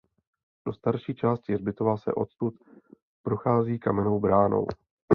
[0.65, 2.53] Do starší části hřbitova se odtud
[3.23, 4.67] prochází kamennou bránou.